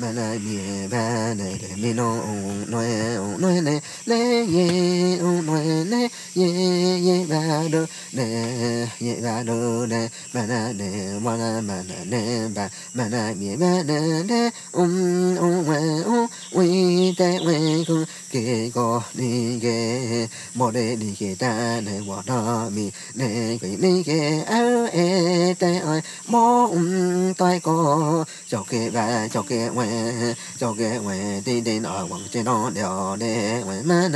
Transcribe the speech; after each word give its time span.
ma 0.00 0.08
na 0.18 0.26
mi 0.44 0.56
ba 0.92 1.02
ne 1.38 1.48
le 1.62 1.70
mi 1.82 1.90
no 1.98 2.08
no 2.72 2.80
no 3.42 3.48
ne 3.68 3.74
le 4.10 4.18
ye 4.54 4.66
no 5.20 5.56
ne 5.92 6.00
ye 6.34 6.48
ye, 7.06 7.16
ba 7.30 7.40
do 7.72 7.86
ne 8.12 8.26
ye, 9.00 9.14
ba 9.24 9.42
do 9.48 9.86
ne 9.86 10.08
ma 10.34 10.42
na 10.50 10.72
ne 10.72 10.88
ma 11.24 11.36
na 11.36 11.60
na 11.60 11.76
ne 12.12 12.48
ba, 12.56 12.64
ma, 12.94 13.04
na 13.08 13.34
mi 13.34 13.56
ba 13.56 13.82
ne 13.88 13.98
ne 14.30 14.40
um 14.74 15.38
um 15.38 15.66
we 15.68 15.78
um 16.12 16.28
we 16.56 17.12
te 17.18 17.30
we 17.46 17.84
ku 17.88 17.98
ke 18.32 18.70
go 18.74 19.02
ni 19.18 19.58
ke 19.64 19.76
mo 20.54 20.70
de 20.70 20.96
ni 21.00 21.10
ke 21.20 21.34
ta 21.42 21.80
ne 21.86 22.00
wa, 22.08 22.22
na, 22.28 22.68
mi 22.70 22.86
ne 23.16 23.58
ke 23.60 23.68
ni 23.82 24.02
ke 24.08 24.20
a 24.46 24.60
e 25.04 25.54
te 25.60 25.72
ai 25.92 26.00
mo 26.32 26.44
um 26.76 27.34
tai 27.34 27.58
ko 27.60 28.24
cho 28.50 28.60
ke 28.70 28.90
ba, 28.94 29.28
cho 29.32 29.42
ke 29.42 29.57
we 29.66 29.86
cho 30.58 30.74
ke 30.78 30.98
we 30.98 31.42
đi 31.44 31.60
đi 31.60 31.78
nọ 31.78 32.06
quảng 32.10 32.22
trên 32.30 32.44
đó 32.44 32.70
đèo 32.74 33.16
để 33.18 33.62
mà 33.66 33.74
ma 33.84 34.08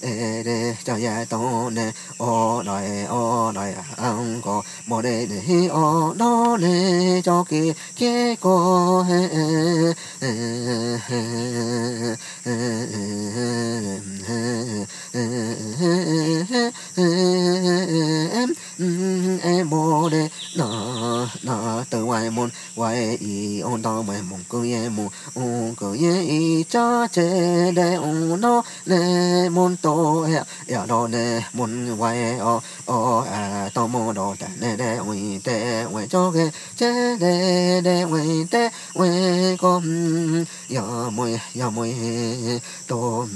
ê 0.00 0.42
để 0.44 0.76
cho 0.84 0.94
ya 1.04 1.24
tô 1.28 1.70
nè 1.70 1.92
ô 2.18 2.62
đòi 2.66 3.04
ô 3.08 3.52
đòi 3.54 3.74
ông 3.96 4.40
có 4.44 4.62
mò 4.86 5.02
đê 5.02 5.26
để 5.26 5.66
ô 5.68 6.14
đó 6.18 6.56
nè 6.60 7.20
cho 7.24 7.44
kia 7.48 7.72
kia 7.96 8.34
có 8.40 9.04
em 9.08 9.30
em 17.76 18.05
đó 20.56 21.26
đó 21.42 21.84
từ 21.90 22.04
ngoài 22.04 22.30
môn 22.30 22.50
ngoài 22.76 23.16
y 23.20 23.60
ông 23.60 23.82
đó 23.82 24.02
mày 24.02 24.22
mong 24.22 24.40
cứ 24.50 24.64
ye 24.64 24.88
mù 24.88 25.08
ông 25.34 25.74
cứ 25.80 25.96
ye 26.02 26.22
y 26.22 26.64
cha 26.70 27.06
chế 27.12 27.72
để 27.76 27.94
ông 27.94 28.40
nó 28.40 28.62
nè 28.86 28.98
môn 29.52 29.76
tô 29.76 30.26
ya 30.34 30.44
ya 30.76 30.86
đó 30.86 31.08
nè 31.08 31.42
môn 31.52 31.96
ngoài 31.96 32.38
o 32.38 32.60
o 32.86 33.24
à 33.30 33.70
tao 33.74 33.88
mô 33.88 34.12
đó 34.12 34.34
ta 34.38 34.46
nè 34.60 34.76
đề 34.76 34.96
uy 34.96 35.38
tê 35.44 35.82
uy 35.82 36.02
cho 36.10 36.32
cái 36.34 36.50
chế 36.76 37.16
để 37.20 37.80
để 37.84 38.02
uy 38.02 38.44
tê 38.50 38.70
uy 38.94 39.08
có 39.58 39.80
ya 40.68 40.82
mày 41.12 41.40
ya 41.60 41.70
mày 41.70 41.94
tô 42.86 43.26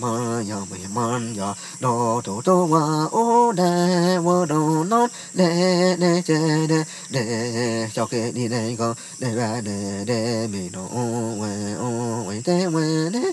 mà 0.00 0.08
ya 0.50 0.56
mày 0.70 0.80
man 0.94 1.34
ya 1.38 1.54
đó 1.80 2.20
tô 2.24 2.40
tô 2.44 2.68
wa 2.68 3.08
o 3.10 3.52
để 3.52 4.18
wa 4.18 4.46
đó 4.46 4.84
nó 4.88 5.08
đề 5.34 5.96
đề 5.98 6.22
chế 6.26 6.49
đê 6.68 6.84
đê, 7.10 7.88
cho 7.94 8.06
cái 8.06 8.32
đi 8.32 8.48
đê 8.48 8.76
có 8.78 8.94
đê, 9.18 9.36
ba, 9.36 9.60
đê 9.60 10.04
đê 10.06 10.46
mi 10.46 10.68
nó 10.72 10.86
ô 10.86 11.02
we 11.40 11.78
ô 11.78 11.88
we 12.28 12.42
tê 12.44 12.66
we 12.66 13.10
đê 13.10 13.32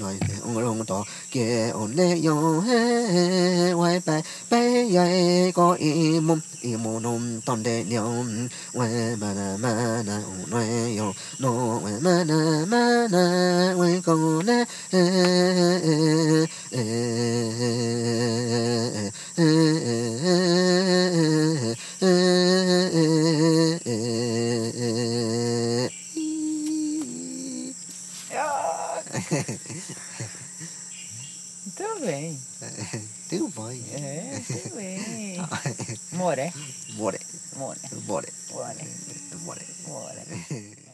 nói 0.00 0.18
thế 0.20 0.34
ông 0.42 0.58
long 0.58 0.84
to 0.84 1.04
kê 1.30 1.68
ổn 1.68 1.92
lê 1.96 2.20
yo 2.26 2.60
he 2.60 3.72
quay 3.72 4.00
bay 4.06 4.22
bay 4.50 4.94
yai 4.94 5.52
có 5.54 5.74
y 5.78 6.20
mum, 6.20 6.40
y 6.60 6.76
mù 6.76 6.98
nôm 6.98 7.40
tòn 7.40 7.62
đê 7.62 7.82
điều 7.82 8.24
quay 8.72 8.90
mà 9.20 9.34
na 9.34 9.56
mà 9.60 10.02
na 10.06 10.22
ông 10.24 10.50
nói 10.50 10.66
yo 10.98 11.12
no 11.38 11.78
quay 11.82 11.94
mà 12.00 12.24
na 12.24 12.64
mà 12.68 13.08
na. 13.12 13.61
Bem. 32.02 32.38
Teu 33.28 33.50
pai. 33.50 33.80
É, 33.92 34.42
muito 34.50 34.74
bem. 34.74 35.38
More, 36.12 36.52
More. 36.96 37.18
more, 37.56 37.78
More. 38.06 38.26
more, 38.50 38.76
More. 39.40 39.56
more. 39.86 40.91